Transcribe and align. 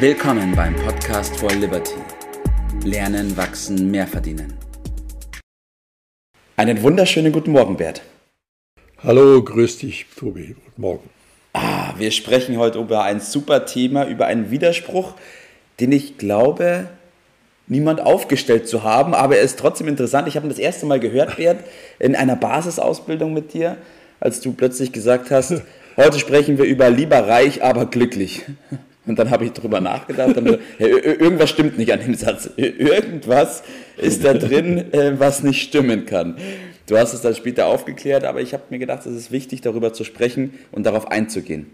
Willkommen 0.00 0.54
beim 0.54 0.76
Podcast 0.76 1.36
for 1.38 1.50
Liberty. 1.50 1.96
Lernen, 2.84 3.36
wachsen, 3.36 3.90
mehr 3.90 4.06
verdienen. 4.06 4.54
Einen 6.56 6.80
wunderschönen 6.82 7.32
guten 7.32 7.50
Morgen, 7.50 7.76
Bert. 7.76 8.02
Hallo, 9.02 9.42
grüß 9.42 9.78
dich, 9.78 10.06
Tobi. 10.16 10.54
Guten 10.54 10.80
Morgen. 10.80 11.10
Ah, 11.52 11.94
wir 11.98 12.12
sprechen 12.12 12.58
heute 12.58 12.78
über 12.78 13.02
ein 13.02 13.18
super 13.18 13.66
Thema, 13.66 14.06
über 14.06 14.26
einen 14.26 14.52
Widerspruch, 14.52 15.14
den 15.80 15.90
ich 15.90 16.16
glaube, 16.16 16.86
niemand 17.66 18.00
aufgestellt 18.00 18.68
zu 18.68 18.84
haben, 18.84 19.14
aber 19.14 19.38
er 19.38 19.42
ist 19.42 19.58
trotzdem 19.58 19.88
interessant. 19.88 20.28
Ich 20.28 20.36
habe 20.36 20.46
ihn 20.46 20.50
das 20.50 20.60
erste 20.60 20.86
Mal 20.86 21.00
gehört, 21.00 21.38
Bert, 21.38 21.64
in 21.98 22.14
einer 22.14 22.36
Basisausbildung 22.36 23.34
mit 23.34 23.52
dir, 23.52 23.76
als 24.20 24.40
du 24.40 24.52
plötzlich 24.52 24.92
gesagt 24.92 25.32
hast, 25.32 25.60
heute 25.96 26.20
sprechen 26.20 26.56
wir 26.56 26.66
über 26.66 26.88
lieber 26.88 27.26
reich, 27.26 27.64
aber 27.64 27.86
glücklich. 27.86 28.44
Und 29.08 29.18
dann 29.18 29.30
habe 29.30 29.46
ich 29.46 29.52
darüber 29.52 29.80
nachgedacht. 29.80 30.36
Dann, 30.36 30.58
ja, 30.78 30.86
irgendwas 30.86 31.48
stimmt 31.48 31.78
nicht 31.78 31.90
an 31.92 32.00
dem 32.00 32.14
Satz. 32.14 32.50
Irgendwas 32.56 33.62
ist 33.96 34.22
da 34.22 34.34
drin, 34.34 34.92
äh, 34.92 35.18
was 35.18 35.42
nicht 35.42 35.62
stimmen 35.62 36.04
kann. 36.04 36.36
Du 36.86 36.96
hast 36.98 37.14
es 37.14 37.22
dann 37.22 37.34
später 37.34 37.66
aufgeklärt, 37.66 38.24
aber 38.24 38.42
ich 38.42 38.52
habe 38.52 38.64
mir 38.68 38.78
gedacht, 38.78 39.06
es 39.06 39.14
ist 39.14 39.32
wichtig, 39.32 39.62
darüber 39.62 39.94
zu 39.94 40.04
sprechen 40.04 40.58
und 40.72 40.84
darauf 40.84 41.10
einzugehen. 41.10 41.66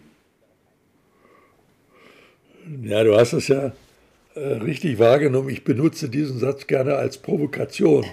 Ja, 2.83 3.03
du 3.03 3.17
hast 3.17 3.33
es 3.33 3.49
ja 3.49 3.73
äh, 4.35 4.41
richtig 4.41 5.01
wahrgenommen. 5.01 5.51
Ich 5.51 5.65
benutze 5.65 6.09
diesen 6.09 6.39
Satz 6.39 6.69
gerne 6.69 6.95
als 6.95 7.19
Provokation, 7.19 8.05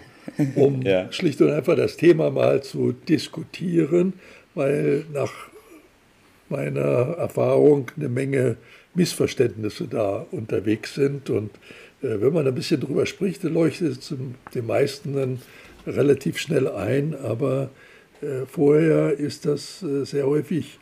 um 0.56 0.82
ja. 0.84 1.12
schlicht 1.12 1.42
und 1.42 1.52
einfach 1.52 1.76
das 1.76 1.96
Thema 1.96 2.32
mal 2.32 2.64
zu 2.64 2.92
diskutieren, 2.92 4.14
weil 4.56 5.06
nach 5.14 5.32
meiner 6.50 7.18
Erfahrung 7.18 7.90
eine 7.96 8.10
Menge 8.10 8.58
Missverständnisse 8.94 9.88
da 9.88 10.26
unterwegs 10.32 10.96
sind. 10.96 11.30
Und 11.30 11.52
äh, 12.02 12.20
wenn 12.22 12.34
man 12.34 12.48
ein 12.48 12.56
bisschen 12.56 12.82
drüber 12.82 13.06
spricht, 13.06 13.44
dann 13.44 13.54
leuchtet 13.54 14.00
es 14.00 14.14
den 14.54 14.66
meisten 14.66 15.14
dann 15.14 15.42
relativ 15.88 16.38
schnell 16.38 16.68
ein. 16.68 17.16
Aber 17.16 17.70
äh, 18.22 18.46
vorher 18.48 19.18
ist 19.18 19.46
das 19.46 19.84
äh, 19.84 20.06
sehr 20.06 20.26
häufig 20.26 20.80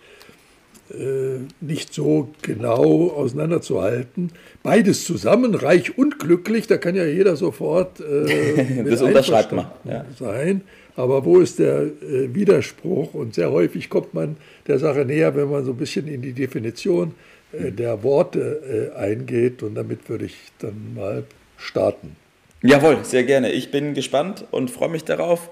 äh, 0.92 1.42
nicht 1.62 1.94
so 1.94 2.30
genau 2.42 3.10
auseinanderzuhalten. 3.10 4.32
Beides 4.64 5.06
zusammen, 5.06 5.54
reich 5.54 5.98
und 6.00 6.18
glücklich, 6.18 6.66
da 6.66 6.78
kann 6.78 6.96
ja 6.96 7.06
jeder 7.06 7.36
sofort 7.36 8.00
äh, 8.00 8.84
das 8.90 9.02
unterschreibt 9.02 9.52
man. 9.52 9.68
Ja. 9.84 10.06
sein. 10.18 10.62
Aber 10.96 11.24
wo 11.26 11.40
ist 11.40 11.60
der 11.60 11.82
äh, 11.82 12.34
Widerspruch? 12.34 13.14
Und 13.14 13.36
sehr 13.36 13.52
häufig 13.52 13.90
kommt 13.90 14.14
man 14.14 14.38
der 14.68 14.80
Sache 14.80 15.06
näher, 15.06 15.36
wenn 15.36 15.50
man 15.50 15.64
so 15.64 15.72
ein 15.72 15.78
bisschen 15.78 16.08
in 16.08 16.24
die 16.24 16.34
Definition 16.34 17.14
der 17.52 18.04
Worte 18.04 18.92
äh, 18.96 18.98
eingeht. 18.98 19.64
Und 19.64 19.76
damit 19.76 20.10
würde 20.10 20.26
ich 20.26 20.36
dann 20.60 20.94
mal 20.96 21.24
starten. 21.58 22.16
Jawohl, 22.62 23.04
sehr 23.04 23.24
gerne. 23.24 23.52
Ich 23.52 23.72
bin 23.72 23.94
gespannt 23.94 24.46
und 24.52 24.70
freue 24.70 24.90
mich 24.90 25.06
darauf. 25.06 25.50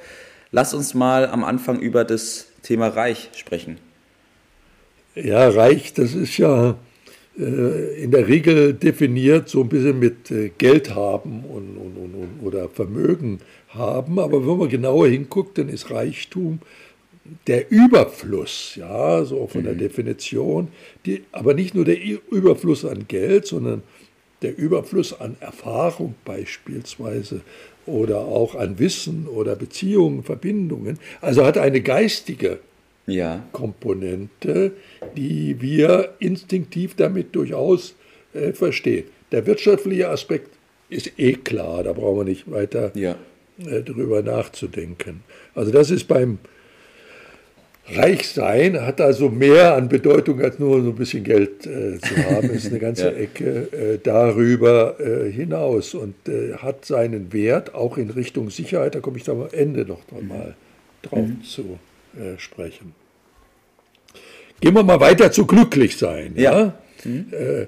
Lass 0.51 0.73
uns 0.73 0.93
mal 0.93 1.27
am 1.27 1.43
Anfang 1.43 1.79
über 1.79 2.03
das 2.03 2.47
Thema 2.63 2.87
Reich 2.87 3.29
sprechen. 3.35 3.77
Ja, 5.15 5.49
Reich, 5.49 5.93
das 5.93 6.13
ist 6.13 6.37
ja 6.37 6.77
äh, 7.37 8.03
in 8.03 8.11
der 8.11 8.27
Regel 8.27 8.73
definiert 8.73 9.49
so 9.49 9.61
ein 9.61 9.69
bisschen 9.69 9.99
mit 9.99 10.31
äh, 10.31 10.51
Geld 10.57 10.95
haben 10.95 11.43
und, 11.45 11.77
und, 11.77 11.97
und, 11.97 12.45
oder 12.45 12.69
Vermögen 12.69 13.39
haben. 13.69 14.19
Aber 14.19 14.45
wenn 14.45 14.57
man 14.57 14.69
genauer 14.69 15.07
hinguckt, 15.07 15.57
dann 15.57 15.69
ist 15.69 15.91
Reichtum 15.91 16.59
der 17.47 17.71
Überfluss, 17.71 18.75
ja, 18.75 19.23
so 19.25 19.47
von 19.47 19.63
der 19.63 19.73
mhm. 19.73 19.79
Definition, 19.79 20.67
die, 21.05 21.23
aber 21.31 21.53
nicht 21.53 21.75
nur 21.75 21.85
der 21.85 21.97
Überfluss 22.31 22.85
an 22.85 23.07
Geld, 23.07 23.47
sondern 23.47 23.83
der 24.41 24.57
Überfluss 24.57 25.19
an 25.19 25.35
Erfahrung 25.39 26.15
beispielsweise 26.25 27.41
oder 27.85 28.19
auch 28.19 28.55
an 28.55 28.79
Wissen 28.79 29.27
oder 29.27 29.55
Beziehungen, 29.55 30.23
Verbindungen. 30.23 30.99
Also 31.21 31.45
hat 31.45 31.57
eine 31.57 31.81
geistige 31.81 32.59
ja. 33.07 33.43
Komponente, 33.53 34.73
die 35.15 35.61
wir 35.61 36.13
instinktiv 36.19 36.95
damit 36.95 37.35
durchaus 37.35 37.95
äh, 38.33 38.51
verstehen. 38.51 39.05
Der 39.31 39.45
wirtschaftliche 39.45 40.09
Aspekt 40.09 40.49
ist 40.89 41.11
eh 41.17 41.33
klar, 41.33 41.83
da 41.83 41.93
brauchen 41.93 42.19
wir 42.19 42.23
nicht 42.25 42.49
weiter 42.51 42.91
ja. 42.95 43.15
äh, 43.65 43.81
drüber 43.81 44.21
nachzudenken. 44.21 45.21
Also 45.55 45.71
das 45.71 45.89
ist 45.89 46.07
beim 46.07 46.37
Reich 47.89 48.27
sein 48.27 48.85
hat 48.85 48.99
also 48.99 49.29
mehr 49.29 49.75
an 49.75 49.87
Bedeutung 49.87 50.41
als 50.41 50.59
nur 50.59 50.81
so 50.81 50.89
ein 50.89 50.95
bisschen 50.95 51.23
Geld 51.23 51.65
äh, 51.65 51.97
zu 51.99 52.17
haben. 52.17 52.49
ist 52.49 52.67
eine 52.67 52.79
ganze 52.79 53.03
ja. 53.11 53.11
Ecke 53.11 53.69
äh, 53.71 53.99
darüber 54.01 54.99
äh, 54.99 55.31
hinaus 55.31 55.93
und 55.93 56.15
äh, 56.27 56.53
hat 56.55 56.83
seinen 56.83 57.31
Wert 57.31 57.73
auch 57.73 57.97
in 57.97 58.09
Richtung 58.09 58.49
Sicherheit. 58.49 58.95
Da 58.95 58.99
komme 58.99 59.17
ich 59.17 59.29
am 59.29 59.47
Ende 59.51 59.85
noch 59.85 60.01
mal 60.21 60.55
drauf 61.01 61.27
mhm. 61.27 61.43
zu 61.43 61.79
äh, 62.17 62.37
sprechen. 62.37 62.93
Gehen 64.59 64.73
wir 64.73 64.83
mal 64.83 64.99
weiter 64.99 65.31
zu 65.31 65.45
glücklich 65.45 65.97
sein. 65.97 66.33
Ja. 66.35 66.59
ja? 66.59 66.73
Mhm. 67.05 67.27
Äh, 67.31 67.67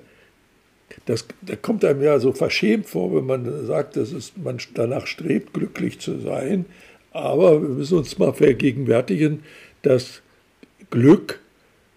das, 1.06 1.26
das 1.42 1.62
kommt 1.62 1.86
einem 1.86 2.02
ja 2.02 2.20
so 2.20 2.34
verschämt 2.34 2.88
vor, 2.88 3.16
wenn 3.16 3.26
man 3.26 3.66
sagt, 3.66 3.96
dass 3.96 4.12
es, 4.12 4.34
man 4.36 4.58
danach 4.74 5.08
strebt, 5.08 5.54
glücklich 5.54 6.00
zu 6.00 6.20
sein. 6.20 6.66
Aber 7.12 7.62
wir 7.62 7.70
müssen 7.70 8.00
uns 8.00 8.18
mal 8.18 8.34
vergegenwärtigen, 8.34 9.44
dass 9.82 10.22
Glück 10.90 11.40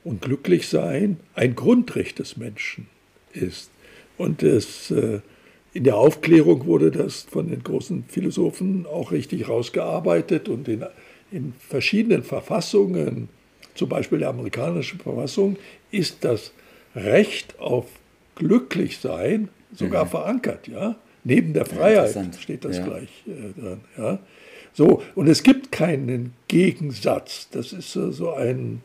und 0.04 0.22
Glücklichsein 0.22 1.18
ein 1.34 1.54
Grundrecht 1.54 2.18
des 2.18 2.36
Menschen 2.36 2.88
ist. 3.32 3.70
Und 4.18 4.42
es, 4.42 4.90
äh, 4.90 5.20
in 5.72 5.84
der 5.84 5.96
Aufklärung 5.96 6.66
wurde 6.66 6.90
das 6.90 7.22
von 7.22 7.48
den 7.48 7.62
großen 7.62 8.04
Philosophen 8.08 8.86
auch 8.86 9.12
richtig 9.12 9.48
rausgearbeitet 9.48 10.48
und 10.48 10.68
in, 10.68 10.84
in 11.30 11.54
verschiedenen 11.58 12.22
Verfassungen, 12.22 13.28
zum 13.74 13.88
Beispiel 13.88 14.18
der 14.18 14.28
amerikanischen 14.28 15.00
Verfassung, 15.00 15.56
ist 15.90 16.24
das 16.24 16.52
Recht 16.94 17.58
auf 17.58 17.86
Glücklichsein 18.34 19.48
sogar 19.72 20.04
mhm. 20.04 20.10
verankert. 20.10 20.68
Ja? 20.68 20.96
Neben 21.24 21.54
der 21.54 21.64
Freiheit 21.64 22.36
steht 22.38 22.64
das 22.64 22.78
ja. 22.78 22.84
gleich 22.84 23.08
äh, 23.26 23.60
dran. 23.60 23.80
Ja? 23.96 24.18
So, 24.74 25.02
und 25.14 25.28
es 25.28 25.42
gibt 25.42 25.70
keinen 25.70 26.32
Gegensatz. 26.48 27.48
Das 27.50 27.72
ist 27.72 27.92
so 27.92 28.32
ein, 28.32 28.80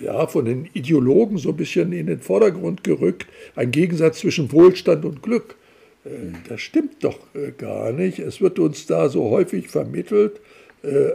ja, 0.00 0.26
von 0.26 0.44
den 0.44 0.68
Ideologen 0.72 1.38
so 1.38 1.50
ein 1.50 1.56
bisschen 1.56 1.92
in 1.92 2.06
den 2.06 2.20
Vordergrund 2.20 2.82
gerückt, 2.82 3.26
ein 3.54 3.70
Gegensatz 3.70 4.18
zwischen 4.18 4.50
Wohlstand 4.52 5.04
und 5.04 5.22
Glück. 5.22 5.56
Äh, 6.04 6.08
das 6.48 6.60
stimmt 6.60 7.04
doch 7.04 7.18
äh, 7.34 7.52
gar 7.52 7.92
nicht. 7.92 8.18
Es 8.18 8.40
wird 8.40 8.58
uns 8.58 8.86
da 8.86 9.08
so 9.08 9.30
häufig 9.30 9.68
vermittelt, 9.68 10.40
äh, 10.82 11.10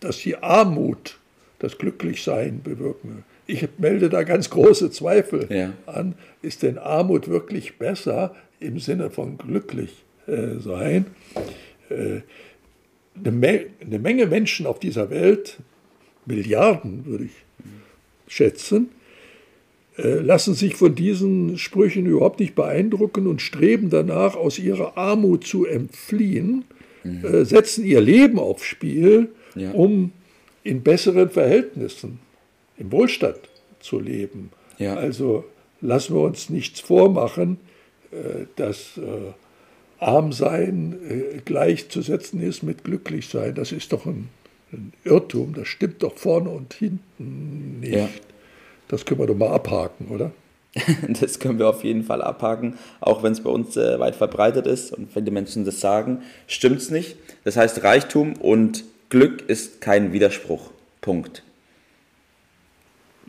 dass 0.00 0.18
die 0.18 0.36
Armut 0.36 1.18
das 1.58 1.78
Glücklichsein 1.78 2.62
bewirken. 2.62 3.24
Ich 3.46 3.66
melde 3.78 4.10
da 4.10 4.24
ganz 4.24 4.50
große 4.50 4.90
Zweifel 4.90 5.46
ja. 5.50 5.72
an. 5.86 6.14
Ist 6.42 6.62
denn 6.62 6.78
Armut 6.78 7.28
wirklich 7.28 7.78
besser 7.78 8.34
im 8.60 8.78
Sinne 8.78 9.10
von 9.10 9.38
glücklich 9.38 10.04
sein? 10.26 11.06
Eine, 11.90 13.32
Me 13.32 13.66
eine 13.80 13.98
Menge 13.98 14.26
Menschen 14.26 14.66
auf 14.66 14.78
dieser 14.78 15.10
Welt, 15.10 15.58
Milliarden 16.26 17.06
würde 17.06 17.24
ich 17.24 17.44
schätzen, 18.28 18.90
äh, 19.98 20.18
lassen 20.20 20.54
sich 20.54 20.74
von 20.74 20.94
diesen 20.94 21.56
Sprüchen 21.58 22.06
überhaupt 22.06 22.40
nicht 22.40 22.54
beeindrucken 22.54 23.26
und 23.26 23.40
streben 23.40 23.88
danach, 23.88 24.36
aus 24.36 24.58
ihrer 24.58 24.98
Armut 24.98 25.46
zu 25.46 25.64
entfliehen, 25.64 26.64
mhm. 27.04 27.24
Äh, 27.24 27.44
setzen 27.44 27.84
ihr 27.84 28.00
Leben 28.00 28.38
aufs 28.38 28.64
Spiel, 28.64 29.30
ja. 29.54 29.70
um 29.72 30.12
in 30.64 30.82
besseren 30.82 31.30
Verhältnissen, 31.30 32.18
im 32.76 32.92
Wohlstand 32.92 33.38
zu 33.80 34.00
leben. 34.00 34.50
Ja. 34.78 34.94
Also 34.96 35.44
lassen 35.80 36.14
wir 36.14 36.22
uns 36.22 36.50
nichts 36.50 36.80
vormachen, 36.80 37.58
äh, 38.10 38.46
dass 38.56 39.00
arm 39.98 40.32
sein 40.32 40.96
äh, 41.08 41.40
gleichzusetzen 41.44 42.40
ist 42.40 42.62
mit 42.62 42.84
glücklich 42.84 43.28
sein. 43.28 43.54
Das 43.54 43.72
ist 43.72 43.92
doch 43.92 44.06
ein, 44.06 44.28
ein, 44.72 44.92
Irrtum, 45.04 45.54
das 45.54 45.68
stimmt 45.68 46.02
doch 46.02 46.16
vorne 46.16 46.50
und 46.50 46.74
hinten 46.74 47.80
nicht. 47.80 47.94
Ja. 47.94 48.08
Das 48.88 49.04
können 49.04 49.20
wir 49.20 49.26
doch 49.26 49.36
mal 49.36 49.52
abhaken, 49.52 50.08
oder? 50.08 50.32
Das 51.20 51.38
können 51.38 51.58
wir 51.58 51.68
auf 51.68 51.84
jeden 51.84 52.04
Fall 52.04 52.22
abhaken, 52.22 52.78
auch 53.00 53.22
wenn 53.22 53.32
es 53.32 53.42
bei 53.42 53.50
uns 53.50 53.76
äh, 53.76 53.98
weit 53.98 54.14
verbreitet 54.14 54.66
ist 54.66 54.92
und 54.92 55.14
wenn 55.16 55.24
die 55.24 55.30
Menschen 55.30 55.64
das 55.64 55.80
sagen, 55.80 56.22
stimmt 56.46 56.78
es 56.78 56.90
nicht. 56.90 57.16
Das 57.44 57.56
heißt, 57.56 57.82
Reichtum 57.82 58.34
und 58.34 58.84
Glück 59.08 59.48
ist 59.48 59.80
kein 59.80 60.12
Widerspruch. 60.12 60.70
Punkt. 61.00 61.42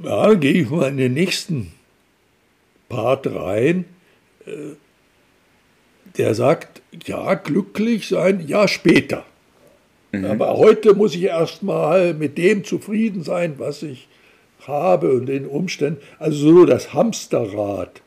Ja, 0.03 0.33
gehe 0.33 0.63
ich 0.63 0.69
mal 0.69 0.89
in 0.89 0.97
den 0.97 1.13
nächsten 1.13 1.71
Part 2.89 3.27
rein. 3.27 3.85
Äh, 4.45 4.75
der 6.17 6.33
sagt, 6.33 6.81
ja, 7.05 7.35
glücklich 7.35 8.07
sein, 8.07 8.43
ja, 8.47 8.67
später. 8.67 9.25
Mhm. 10.11 10.25
Aber 10.25 10.57
heute 10.57 10.93
muss 10.93 11.15
ich 11.15 11.23
erstmal 11.23 12.13
mit 12.13 12.37
dem 12.37 12.63
zufrieden 12.63 13.23
sein, 13.23 13.55
was 13.57 13.83
ich 13.83 14.07
habe 14.65 15.11
und 15.13 15.27
den 15.27 15.45
Umständen. 15.45 16.01
Also 16.19 16.37
so 16.49 16.65
das 16.65 16.93
Hamsterrad 16.93 18.01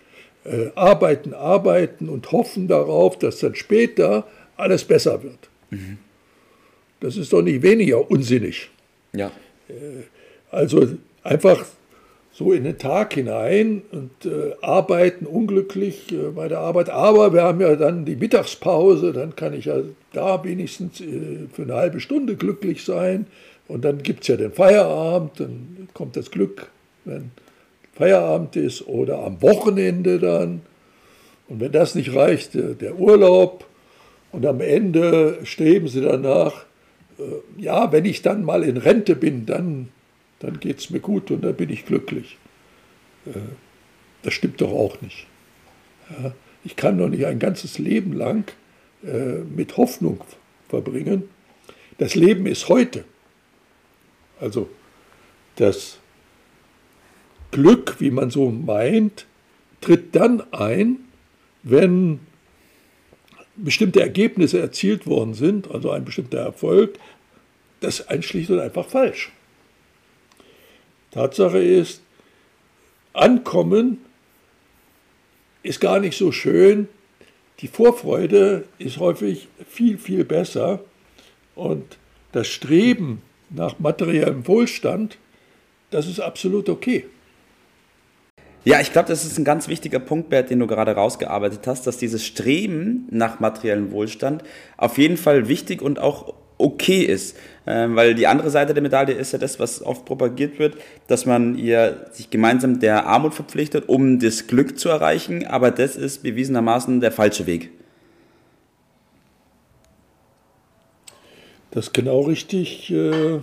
äh, 0.45 0.71
arbeiten, 0.75 1.35
arbeiten 1.35 2.09
und 2.09 2.33
hoffen 2.33 2.69
darauf, 2.69 3.19
dass 3.19 3.41
dann 3.41 3.55
später 3.55 4.27
alles 4.57 4.85
besser 4.85 5.23
wird. 5.23 5.49
Mhm. 5.71 5.99
Das 7.01 7.17
ist 7.17 7.33
doch 7.33 7.43
nicht 7.43 7.63
weniger 7.63 8.11
unsinnig. 8.11 8.71
Ja. 9.13 9.31
Äh, 9.69 10.05
also 10.51 10.87
einfach 11.23 11.65
so 12.41 12.53
in 12.55 12.65
den 12.65 12.79
Tag 12.79 13.13
hinein 13.13 13.83
und 13.93 14.25
äh, 14.25 14.55
arbeiten 14.63 15.27
unglücklich 15.27 16.11
äh, 16.11 16.31
bei 16.35 16.49
der 16.49 16.61
Arbeit. 16.61 16.89
Aber 16.89 17.35
wir 17.35 17.43
haben 17.43 17.61
ja 17.61 17.77
dann 17.77 18.07
die 18.07 18.17
Mittagspause, 18.17 19.13
dann 19.13 19.37
kann 19.37 19.53
ich 19.53 19.67
ja 19.67 19.77
da 20.15 20.43
wenigstens 20.43 21.03
äh, 21.03 21.49
für 21.53 21.65
eine 21.65 21.75
halbe 21.75 22.01
Stunde 22.01 22.37
glücklich 22.37 22.83
sein. 22.83 23.27
Und 23.69 23.85
dann 23.85 24.03
gibt 24.03 24.23
es 24.23 24.29
ja 24.29 24.37
den 24.37 24.53
Feierabend, 24.53 25.39
dann 25.39 25.89
kommt 25.93 26.17
das 26.17 26.31
Glück, 26.31 26.69
wenn 27.05 27.31
Feierabend 27.93 28.57
ist 28.57 28.89
oder 28.89 29.19
am 29.19 29.43
Wochenende 29.43 30.19
dann. 30.19 30.63
Und 31.47 31.61
wenn 31.61 31.73
das 31.73 31.95
nicht 31.95 32.15
reicht, 32.15 32.55
der 32.55 32.99
Urlaub. 32.99 33.67
Und 34.33 34.47
am 34.47 34.63
Ende 34.63 35.41
streben 35.43 35.89
sie 35.89 36.01
danach, 36.01 36.65
äh, 37.19 37.63
ja, 37.63 37.93
wenn 37.93 38.07
ich 38.07 38.23
dann 38.23 38.45
mal 38.45 38.65
in 38.65 38.79
Rente 38.79 39.15
bin, 39.15 39.45
dann, 39.45 39.89
dann 40.41 40.59
geht 40.59 40.79
es 40.79 40.91
mir 40.91 41.01
gut 41.01 41.31
und 41.31 41.43
dann 41.43 41.55
bin 41.55 41.71
ich 41.71 41.87
glücklich. 41.87 42.39
Äh, 43.27 43.39
das 44.23 44.35
stimmt 44.35 44.61
doch 44.61 44.73
auch 44.73 45.01
nicht. 45.01 45.27
Ich 46.65 46.77
kann 46.77 46.99
doch 46.99 47.09
nicht 47.09 47.25
ein 47.25 47.39
ganzes 47.39 47.79
Leben 47.79 48.13
lang 48.13 48.51
äh, 49.05 49.39
mit 49.39 49.77
Hoffnung 49.77 50.21
verbringen. 50.69 51.29
Das 51.99 52.15
Leben 52.15 52.47
ist 52.47 52.69
heute. 52.69 53.05
Also 54.41 54.69
das 55.57 55.99
Glück, 57.51 57.97
wie 58.01 58.11
man 58.11 58.31
so 58.31 58.51
meint, 58.51 59.27
tritt 59.81 60.15
dann 60.15 60.43
ein, 60.53 60.97
wenn 61.63 62.21
bestimmte 63.57 64.01
Ergebnisse 64.01 64.61
erzielt 64.61 65.07
worden 65.07 65.35
sind, 65.35 65.71
also 65.71 65.91
ein 65.91 66.05
bestimmter 66.05 66.39
Erfolg, 66.39 66.99
das 67.81 68.01
ist 68.01 68.25
schlicht 68.25 68.51
und 68.51 68.61
einfach 68.61 68.89
falsch. 68.89 69.33
Tatsache 71.11 71.59
ist, 71.59 72.03
Ankommen 73.13 73.99
ist 75.63 75.81
gar 75.81 76.01
nicht 76.01 76.17
so 76.17 76.33
schön. 76.33 76.89
Die 77.61 77.69
Vorfreude 77.69 78.65
ist 78.79 78.99
häufig 78.99 79.49
viel, 79.69 79.99
viel 79.99 80.25
besser. 80.25 80.81
Und 81.55 81.99
das 82.33 82.47
Streben 82.47 83.23
nach 83.51 83.79
materiellem 83.79 84.47
Wohlstand, 84.47 85.19
das 85.91 86.07
ist 86.07 86.21
absolut 86.21 86.69
okay. 86.69 87.07
Ja, 88.65 88.81
ich 88.81 88.93
glaube, 88.93 89.09
das 89.09 89.25
ist 89.25 89.39
ein 89.39 89.45
ganz 89.45 89.69
wichtiger 89.69 89.99
Punkt, 89.99 90.29
Bert, 90.29 90.51
den 90.51 90.59
du 90.59 90.67
gerade 90.67 90.93
rausgearbeitet 90.93 91.67
hast, 91.67 91.87
dass 91.87 91.97
dieses 91.97 92.25
Streben 92.25 93.09
nach 93.11 93.41
materiellem 93.41 93.91
Wohlstand 93.91 94.45
auf 94.77 94.99
jeden 94.99 95.17
Fall 95.17 95.49
wichtig 95.49 95.81
und 95.81 95.99
auch 95.99 96.35
okay 96.61 97.03
ist. 97.03 97.37
Ähm, 97.67 97.95
weil 97.95 98.15
die 98.15 98.27
andere 98.27 98.51
Seite 98.51 98.75
der 98.75 98.83
Medaille 98.83 99.15
ist 99.15 99.33
ja 99.33 99.39
das, 99.39 99.61
was 99.61 99.83
oft 99.83 100.05
propagiert 100.05 100.59
wird, 100.59 100.77
dass 101.07 101.27
man 101.27 101.57
ihr 101.57 102.07
sich 102.13 102.31
gemeinsam 102.31 102.81
der 102.81 103.07
Armut 103.07 103.35
verpflichtet, 103.35 103.89
um 103.89 104.19
das 104.19 104.47
Glück 104.47 104.79
zu 104.79 104.89
erreichen. 104.89 105.47
Aber 105.47 105.71
das 105.71 105.97
ist 105.97 106.23
bewiesenermaßen 106.23 107.01
der 107.01 107.13
falsche 107.13 107.47
Weg. 107.47 107.71
Das 111.71 111.87
ist 111.87 111.93
genau 111.93 112.23
richtig 112.23 112.91
äh, 112.91 113.41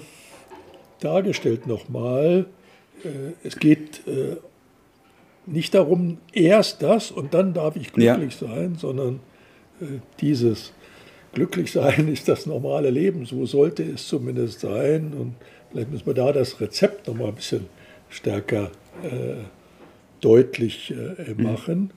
dargestellt 0.99 1.67
nochmal. 1.67 2.45
Äh, 3.03 3.07
es 3.43 3.57
geht 3.57 4.05
äh, 4.07 4.37
nicht 5.45 5.73
darum, 5.73 6.17
erst 6.33 6.81
das 6.83 7.11
und 7.11 7.33
dann 7.33 7.53
darf 7.53 7.75
ich 7.75 7.93
glücklich 7.93 8.39
ja. 8.41 8.47
sein, 8.47 8.75
sondern 8.75 9.21
äh, 9.79 9.85
dieses 10.19 10.73
glücklich 11.37 11.71
sein 11.71 12.07
ist 12.13 12.27
das 12.27 12.45
normale 12.45 12.89
Leben. 12.89 13.25
So 13.25 13.45
sollte 13.45 13.83
es 13.83 14.07
zumindest 14.07 14.61
sein. 14.61 15.13
Und 15.13 15.35
vielleicht 15.71 15.91
müssen 15.91 16.07
wir 16.07 16.13
da 16.13 16.31
das 16.31 16.59
Rezept 16.59 17.07
noch 17.07 17.15
mal 17.15 17.27
ein 17.27 17.35
bisschen 17.35 17.67
stärker 18.09 18.71
äh, 19.03 19.35
deutlich 20.19 20.91
äh, 20.91 21.33
mhm. 21.33 21.43
machen. 21.43 21.91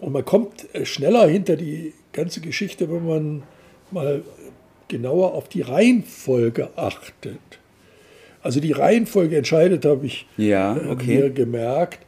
Und 0.00 0.12
man 0.12 0.24
kommt 0.24 0.72
äh, 0.74 0.86
schneller 0.86 1.28
hinter 1.28 1.56
die 1.56 1.92
ganze 2.12 2.40
Geschichte, 2.40 2.90
wenn 2.90 3.06
man 3.06 3.42
mal 3.90 4.22
genauer 4.88 5.34
auf 5.34 5.48
die 5.48 5.60
Reihenfolge 5.60 6.70
achtet. 6.76 7.38
Also 8.42 8.60
die 8.60 8.72
Reihenfolge 8.72 9.36
entscheidet, 9.36 9.84
habe 9.84 10.06
ich 10.06 10.26
ja, 10.38 10.76
äh, 10.76 10.88
okay. 10.88 11.16
mir 11.16 11.30
gemerkt 11.30 11.98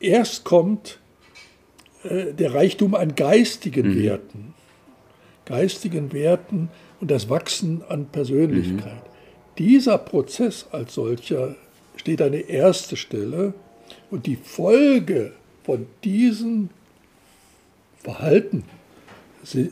erst 0.00 0.44
kommt 0.44 0.98
äh, 2.04 2.32
der 2.32 2.54
Reichtum 2.54 2.94
an 2.94 3.14
geistigen 3.14 3.88
mhm. 3.88 4.02
Werten, 4.02 4.54
geistigen 5.48 6.12
Werten 6.12 6.68
und 7.00 7.10
das 7.10 7.28
Wachsen 7.28 7.82
an 7.88 8.06
Persönlichkeit. 8.06 8.84
Mhm. 8.84 9.08
Dieser 9.58 9.98
Prozess 9.98 10.66
als 10.70 10.94
solcher 10.94 11.56
steht 11.96 12.22
an 12.22 12.32
der 12.32 12.48
ersten 12.48 12.96
Stelle 12.96 13.54
und 14.10 14.26
die 14.26 14.36
Folge 14.36 15.32
von 15.64 15.86
diesem 16.04 16.68
Verhalten 18.02 18.64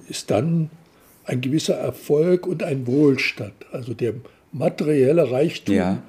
ist 0.08 0.30
dann 0.30 0.70
ein 1.24 1.40
gewisser 1.40 1.74
Erfolg 1.74 2.46
und 2.46 2.62
ein 2.62 2.86
Wohlstand. 2.86 3.54
Also 3.72 3.94
der 3.94 4.14
materielle 4.52 5.30
Reichtum 5.30 5.74
ja. 5.74 6.02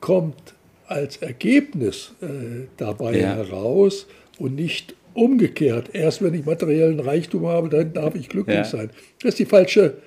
kommt 0.00 0.54
als 0.86 1.18
Ergebnis 1.18 2.12
äh, 2.20 2.66
dabei 2.76 3.18
ja. 3.18 3.34
heraus 3.34 4.06
und 4.38 4.54
nicht 4.56 4.94
umgekehrt. 5.14 5.90
Erst 5.92 6.22
wenn 6.22 6.34
ich 6.34 6.44
materiellen 6.44 7.00
Reichtum 7.00 7.46
habe, 7.46 7.68
dann 7.68 7.92
darf 7.92 8.14
ich 8.14 8.28
glücklich 8.28 8.56
ja. 8.56 8.64
sein. 8.64 8.90
Das 9.20 9.30
ist 9.30 9.38
die 9.38 9.46
falsche, 9.46 9.98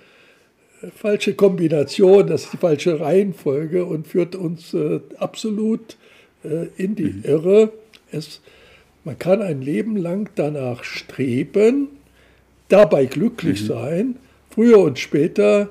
falsche 0.95 1.33
Kombination, 1.33 2.27
das 2.27 2.45
ist 2.45 2.53
die 2.53 2.57
falsche 2.57 2.99
Reihenfolge 2.99 3.85
und 3.85 4.07
führt 4.07 4.35
uns 4.35 4.73
äh, 4.73 4.99
absolut 5.17 5.97
äh, 6.43 6.67
in 6.77 6.95
die 6.95 7.13
mhm. 7.13 7.23
Irre. 7.23 7.71
Es, 8.11 8.41
man 9.03 9.17
kann 9.17 9.41
ein 9.41 9.61
Leben 9.61 9.97
lang 9.97 10.29
danach 10.35 10.83
streben, 10.83 11.89
dabei 12.69 13.05
glücklich 13.05 13.61
mhm. 13.63 13.67
sein. 13.67 14.15
Früher 14.49 14.79
und 14.79 14.99
später 14.99 15.69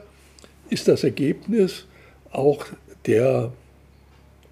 ist 0.70 0.88
das 0.88 1.05
Ergebnis 1.05 1.87
auch 2.31 2.67
der 3.06 3.52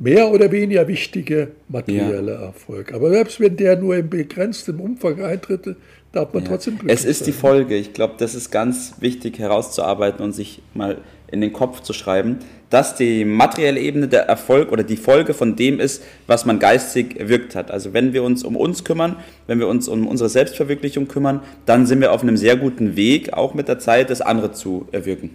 mehr 0.01 0.33
oder 0.33 0.51
weniger 0.51 0.89
wichtige 0.89 1.49
materielle 1.69 2.33
ja. 2.33 2.41
Erfolg. 2.47 2.93
Aber 2.93 3.11
selbst 3.11 3.39
wenn 3.39 3.57
der 3.57 3.77
nur 3.77 3.97
im 3.97 4.09
begrenzten 4.09 4.81
Umfang 4.81 5.23
eintritt, 5.23 5.77
darf 6.11 6.33
man 6.33 6.43
ja. 6.43 6.49
trotzdem 6.49 6.79
glücklich 6.79 6.99
Es 6.99 7.05
ist 7.05 7.19
sein. 7.19 7.27
die 7.27 7.33
Folge. 7.33 7.77
Ich 7.77 7.93
glaube, 7.93 8.15
das 8.19 8.35
ist 8.35 8.51
ganz 8.51 8.95
wichtig 9.01 9.39
herauszuarbeiten 9.39 10.25
und 10.25 10.33
sich 10.33 10.63
mal 10.75 10.99
in 11.31 11.43
den 11.43 11.53
Kopf 11.53 11.83
zu 11.83 11.93
schreiben, 11.93 12.39
dass 12.71 12.97
die 12.97 13.25
materielle 13.25 13.79
Ebene 13.79 14.09
der 14.09 14.23
Erfolg 14.23 14.73
oder 14.73 14.83
die 14.83 14.97
Folge 14.97 15.35
von 15.35 15.55
dem 15.55 15.79
ist, 15.79 16.03
was 16.27 16.47
man 16.47 16.59
geistig 16.59 17.21
erwirkt 17.21 17.55
hat. 17.55 17.71
Also 17.71 17.93
wenn 17.93 18.13
wir 18.13 18.23
uns 18.23 18.43
um 18.43 18.57
uns 18.57 18.85
kümmern, 18.85 19.17
wenn 19.47 19.59
wir 19.59 19.69
uns 19.69 19.87
um 19.87 20.07
unsere 20.07 20.31
Selbstverwirklichung 20.31 21.09
kümmern, 21.09 21.43
dann 21.67 21.87
sind 21.87 22.01
wir 22.01 22.13
auf 22.13 22.23
einem 22.23 22.39
sehr 22.39 22.57
guten 22.57 22.97
Weg, 22.97 23.35
auch 23.35 23.55
mit 23.55 23.69
der 23.69 23.79
Zeit 23.79 24.09
das 24.09 24.23
andere 24.23 24.53
zu 24.53 24.89
erwirken. 24.93 25.31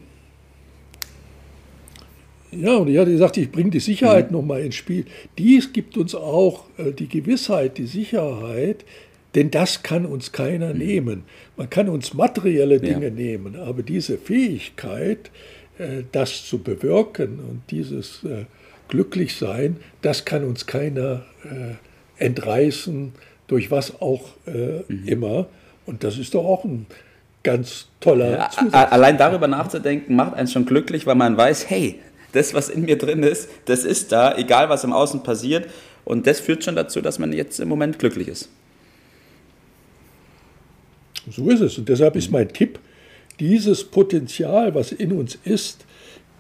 Ja, 2.62 2.78
und 2.78 2.88
ich 2.88 2.98
hatte 2.98 3.12
gesagt, 3.12 3.38
ich 3.38 3.52
bringe 3.52 3.72
die 3.72 3.80
Sicherheit 3.80 4.32
mhm. 4.32 4.38
nochmal 4.38 4.62
ins 4.62 4.76
Spiel. 4.76 5.06
Dies 5.38 5.74
gibt 5.74 5.98
uns 5.98 6.16
auch 6.16 6.66
äh, 6.78 6.92
die 6.92 7.08
Gewissheit, 7.08 7.78
die 7.78 7.88
Sicherheit, 7.88 8.86
denn 9.36 9.52
das 9.52 9.84
kann 9.84 10.06
uns 10.06 10.32
keiner 10.32 10.74
mhm. 10.74 10.80
nehmen. 10.80 11.24
Man 11.58 11.70
kann 11.70 11.90
uns 11.90 12.14
materielle 12.14 12.80
Dinge 12.80 13.08
ja. 13.08 13.12
nehmen, 13.12 13.56
aber 13.56 13.84
diese 13.84 14.18
Fähigkeit, 14.18 15.32
äh, 15.78 16.04
das 16.12 16.46
zu 16.46 16.60
bewirken 16.60 17.40
und 17.40 17.62
dieses 17.70 18.24
äh, 18.24 18.46
Glücklichsein, 18.88 19.78
das 20.02 20.26
kann 20.26 20.44
uns 20.44 20.66
keiner 20.66 21.24
äh, 21.44 22.24
entreißen, 22.24 23.14
durch 23.48 23.70
was 23.70 24.02
auch 24.02 24.30
mhm. 24.48 25.04
immer. 25.06 25.48
Und 25.86 26.04
das 26.04 26.18
ist 26.18 26.34
doch 26.34 26.46
auch 26.46 26.64
ein 26.64 26.88
ganz 27.44 27.88
toller 28.00 28.32
ja, 28.32 28.50
Zusatz. 28.50 28.92
Allein 28.92 29.18
darüber 29.18 29.48
nachzudenken, 29.48 30.16
macht 30.16 30.34
einen 30.34 30.48
schon 30.48 30.66
glücklich, 30.66 31.06
weil 31.06 31.16
man 31.16 31.38
weiß, 31.38 31.70
hey, 31.70 32.00
das, 32.36 32.54
was 32.54 32.70
in 32.70 32.82
mir 32.86 32.98
drin 32.98 33.24
ist, 33.24 33.50
das 33.66 33.84
ist 33.84 34.12
da, 34.12 34.38
egal 34.38 34.70
was 34.70 34.84
im 34.84 34.94
Außen 34.94 35.24
passiert. 35.24 35.70
Und 36.04 36.28
das 36.28 36.40
führt 36.40 36.64
schon 36.64 36.76
dazu, 36.76 37.02
dass 37.02 37.18
man 37.18 37.34
jetzt 37.34 37.60
im 37.60 37.68
Moment 37.68 37.98
glücklich 37.98 38.28
ist. 38.28 38.50
So 41.32 41.50
ist 41.50 41.62
es. 41.62 41.78
Und 41.78 41.90
deshalb 41.90 42.16
ist 42.16 42.32
mein 42.32 42.50
Tipp, 42.50 42.80
dieses 43.40 43.84
Potenzial, 43.84 44.76
was 44.76 44.92
in 44.92 45.12
uns 45.12 45.38
ist, 45.44 45.86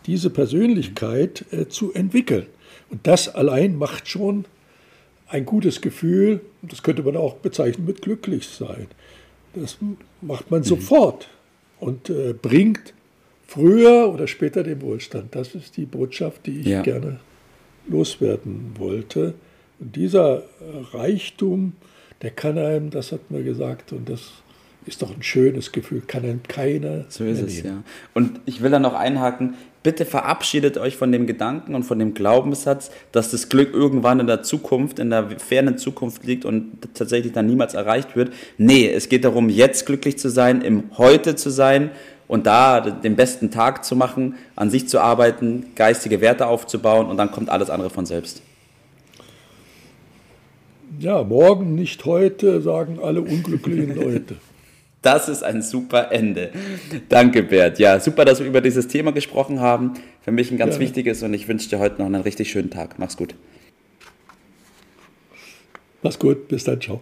diese 0.05 0.29
Persönlichkeit 0.29 1.45
äh, 1.51 1.67
zu 1.67 1.93
entwickeln. 1.93 2.45
Und 2.89 3.07
das 3.07 3.33
allein 3.33 3.75
macht 3.75 4.07
schon 4.07 4.45
ein 5.27 5.45
gutes 5.45 5.81
Gefühl, 5.81 6.41
das 6.61 6.83
könnte 6.83 7.01
man 7.01 7.17
auch 7.17 7.35
bezeichnen 7.35 7.85
mit 7.85 8.01
glücklich 8.01 8.47
sein. 8.47 8.87
Das 9.55 9.77
macht 10.21 10.51
man 10.51 10.59
mhm. 10.59 10.65
sofort 10.65 11.27
und 11.79 12.09
äh, 12.09 12.33
bringt 12.33 12.93
früher 13.47 14.11
oder 14.13 14.27
später 14.27 14.63
den 14.63 14.81
Wohlstand. 14.81 15.35
Das 15.35 15.55
ist 15.55 15.77
die 15.77 15.85
Botschaft, 15.85 16.45
die 16.45 16.61
ich 16.61 16.67
ja. 16.67 16.81
gerne 16.81 17.19
loswerden 17.87 18.71
wollte. 18.77 19.33
Und 19.79 19.95
dieser 19.95 20.43
Reichtum, 20.93 21.73
der 22.21 22.31
kann 22.31 22.57
einem, 22.57 22.89
das 22.89 23.11
hat 23.11 23.29
man 23.29 23.43
gesagt, 23.43 23.91
und 23.91 24.09
das 24.09 24.31
ist 24.85 25.01
doch 25.01 25.13
ein 25.13 25.23
schönes 25.23 25.71
Gefühl, 25.71 26.01
kann 26.05 26.23
einem 26.23 26.43
keiner. 26.43 27.05
So 27.09 27.23
ist 27.23 27.41
es, 27.41 27.63
ja. 27.63 27.83
Und 28.13 28.39
ich 28.45 28.61
will 28.61 28.71
da 28.71 28.79
noch 28.79 28.93
einhaken, 28.93 29.55
bitte 29.81 30.05
verabschiedet 30.05 30.77
euch 30.77 30.95
von 30.95 31.11
dem 31.11 31.27
Gedanken 31.27 31.75
und 31.75 31.83
von 31.83 31.99
dem 31.99 32.13
Glaubenssatz, 32.13 32.91
dass 33.11 33.31
das 33.31 33.49
Glück 33.49 33.73
irgendwann 33.73 34.19
in 34.19 34.27
der 34.27 34.43
Zukunft, 34.43 34.99
in 34.99 35.09
der 35.09 35.29
fernen 35.39 35.77
Zukunft 35.77 36.23
liegt 36.23 36.45
und 36.45 36.79
tatsächlich 36.93 37.33
dann 37.33 37.47
niemals 37.47 37.73
erreicht 37.73 38.15
wird. 38.15 38.31
Nee, 38.57 38.87
es 38.89 39.09
geht 39.09 39.25
darum, 39.25 39.49
jetzt 39.49 39.85
glücklich 39.85 40.17
zu 40.17 40.29
sein, 40.29 40.61
im 40.61 40.85
Heute 40.97 41.35
zu 41.35 41.49
sein 41.49 41.91
und 42.27 42.45
da 42.45 42.81
den 42.81 43.15
besten 43.15 43.51
Tag 43.51 43.85
zu 43.85 43.95
machen, 43.95 44.35
an 44.55 44.69
sich 44.69 44.87
zu 44.87 44.99
arbeiten, 44.99 45.67
geistige 45.75 46.21
Werte 46.21 46.47
aufzubauen 46.47 47.07
und 47.07 47.17
dann 47.17 47.31
kommt 47.31 47.49
alles 47.49 47.69
andere 47.69 47.89
von 47.89 48.05
selbst. 48.05 48.41
Ja, 50.99 51.23
morgen, 51.23 51.75
nicht 51.75 52.05
heute, 52.05 52.61
sagen 52.61 52.99
alle 53.01 53.21
unglücklichen 53.21 53.95
Leute. 54.01 54.35
Das 55.01 55.29
ist 55.29 55.43
ein 55.43 55.61
super 55.61 56.11
Ende. 56.11 56.49
Danke, 57.09 57.43
Bert. 57.43 57.77
Ja, 57.77 57.99
super, 57.99 58.25
dass 58.25 58.39
wir 58.39 58.47
über 58.47 58.61
dieses 58.61 58.87
Thema 58.87 59.11
gesprochen 59.11 59.59
haben. 59.59 59.93
Für 60.23 60.31
mich 60.31 60.49
ein 60.49 60.57
ganz 60.57 60.75
ja. 60.75 60.81
wichtiges 60.81 61.21
und 61.21 61.33
ich 61.35 61.47
wünsche 61.47 61.69
dir 61.69 61.77
heute 61.77 61.99
noch 61.99 62.07
einen 62.07 62.21
richtig 62.21 62.49
schönen 62.49 62.71
Tag. 62.71 62.97
Mach's 62.97 63.15
gut. 63.15 63.35
Mach's 66.01 66.17
gut. 66.17 66.47
Bis 66.47 66.63
dann. 66.63 66.81
Ciao. 66.81 67.01